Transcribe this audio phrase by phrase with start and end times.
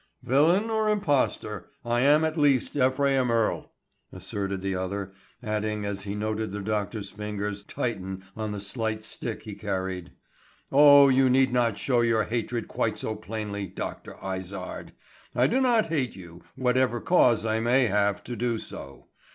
[0.23, 3.71] "Villain or impostor, I am at least Ephraim Earle,"
[4.11, 9.43] asserted the other; adding as he noted the doctor's fingers tighten on the slight stick
[9.43, 10.11] he carried,
[10.71, 14.15] "Oh, you need not show your hatred quite so plainly, Dr.
[14.25, 14.93] Izard.
[15.35, 19.05] I do not hate you, whatever cause I may have to do so.